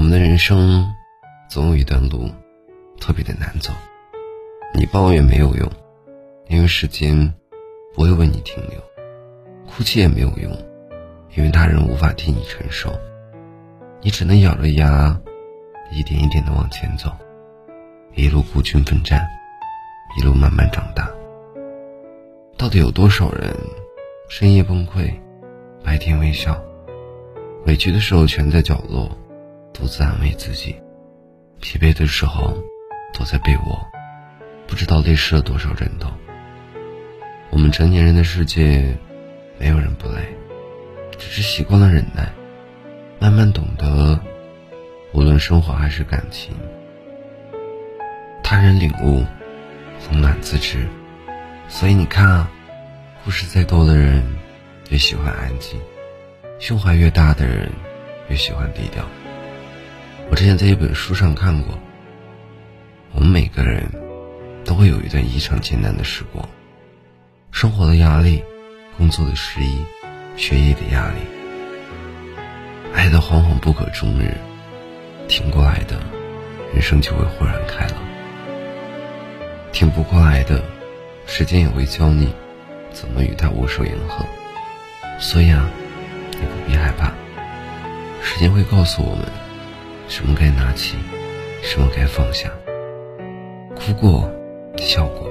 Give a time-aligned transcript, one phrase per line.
[0.00, 0.94] 我们的人生
[1.50, 2.30] 总有一段路
[2.98, 3.70] 特别的难走，
[4.74, 5.70] 你抱怨没有用，
[6.48, 7.34] 因为时间
[7.94, 8.80] 不会为你停留；
[9.68, 10.50] 哭泣也没有用，
[11.36, 12.98] 因为他人无法替你承受。
[14.00, 15.20] 你只能咬着牙，
[15.92, 17.12] 一点一点的往前走，
[18.14, 19.20] 一路孤军奋战，
[20.18, 21.10] 一路慢慢长大。
[22.56, 23.54] 到底有多少人
[24.30, 25.12] 深夜崩溃，
[25.84, 26.58] 白天微笑，
[27.66, 29.06] 委屈的时候蜷在角落，
[29.80, 30.74] 独自安慰自己；
[31.58, 32.54] 疲惫的时候
[33.14, 33.80] 躲在被窝，
[34.66, 36.12] 不知道泪湿了多少枕头。
[37.48, 38.94] 我们成年人的世界，
[39.58, 40.36] 没有人不累，
[41.18, 42.30] 只是习惯了忍耐，
[43.18, 44.20] 慢慢懂得，
[45.14, 46.54] 无论生活还是感情，
[48.44, 49.24] 他人领悟，
[50.10, 50.86] 冷暖自知。
[51.68, 52.50] 所以你看啊，
[53.24, 54.22] 故事再多的人，
[54.90, 55.80] 越喜欢安静；
[56.58, 57.72] 胸怀越大的人，
[58.28, 59.02] 越喜欢低调。
[60.30, 61.76] 我之前在一本书上看过，
[63.12, 63.90] 我们每个人
[64.64, 66.48] 都会有一段异常艰难的时光，
[67.50, 68.40] 生活的压力，
[68.96, 69.84] 工作的失意，
[70.36, 71.16] 学业的压力，
[72.94, 74.32] 爱的惶惶不可终日，
[75.26, 75.98] 挺过来的，
[76.72, 77.96] 人生就会豁然开朗；
[79.72, 80.62] 挺不过来的。
[81.26, 82.32] 时间也会教你
[82.92, 84.24] 怎么与他握手言和，
[85.18, 85.68] 所以啊，
[86.32, 87.12] 你不必害怕。
[88.22, 89.24] 时间会告诉我们，
[90.10, 90.96] 什么该拿起，
[91.62, 92.50] 什么该放下。
[93.76, 94.28] 哭过，
[94.76, 95.30] 笑过，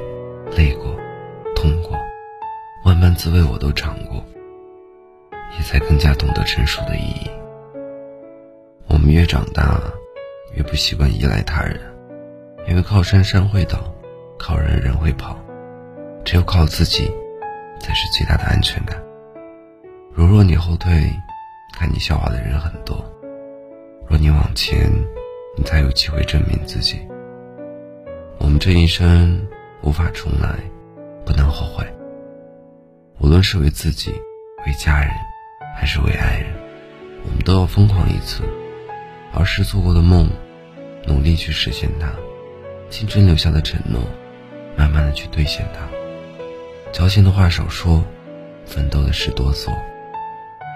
[0.56, 0.96] 累过，
[1.54, 1.92] 痛过，
[2.86, 4.24] 万般滋味我都尝过，
[5.58, 7.30] 也才更加懂得成熟的意义。
[8.88, 9.82] 我们越长大，
[10.56, 11.78] 越不习惯依赖他人，
[12.66, 13.94] 因为靠山山会倒，
[14.40, 15.38] 靠人人会跑。
[16.24, 17.12] 只有靠自己，
[17.82, 18.98] 才是最大的安全感。
[20.14, 21.14] 如若你后退，
[21.78, 22.96] 看你笑话的人很多；
[24.22, 24.92] 你往前，
[25.56, 27.00] 你才有机会证明自己。
[28.38, 29.48] 我们这一生
[29.82, 30.60] 无法重来，
[31.26, 31.86] 不能后悔。
[33.20, 34.12] 无论是为自己、
[34.68, 35.10] 为家人，
[35.74, 36.52] 还是为爱人，
[37.24, 38.44] 我们都要疯狂一次。
[39.34, 40.30] 儿时做过的梦，
[41.08, 42.10] 努力去实现它；
[42.90, 44.02] 青春留下的承诺，
[44.76, 45.88] 慢慢的去兑现它。
[46.92, 48.04] 矫情的话少说，
[48.66, 49.74] 奋斗的事多做。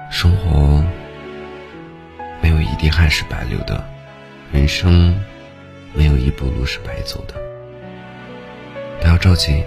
[0.09, 0.81] 生活
[2.83, 3.81] 滴汗是白流的，
[4.51, 5.17] 人生
[5.93, 7.35] 没有一步路是白走的。
[8.99, 9.63] 不要着急，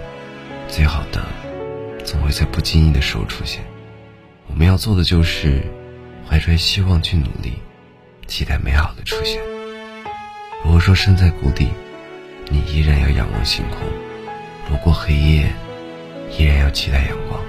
[0.67, 1.25] 最好的
[2.05, 3.63] 总会在不经意的时候出现。
[4.45, 5.63] 我们要做的就是
[6.29, 7.53] 怀揣希望去努力，
[8.27, 9.41] 期待美好的出现。
[10.63, 11.69] 如果说身在谷底，
[12.49, 13.79] 你依然要仰望星空，
[14.69, 15.51] 如果黑夜。
[16.37, 17.41] 依然要期待阳光，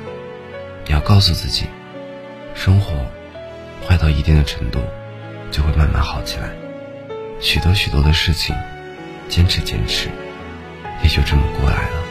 [0.86, 1.66] 你要告诉自己，
[2.54, 2.94] 生活
[3.86, 4.80] 坏到一定的程度，
[5.50, 6.50] 就会慢慢好起来。
[7.40, 8.56] 许多许多的事情，
[9.28, 10.08] 坚持坚持，
[11.02, 12.07] 也就这么过来了。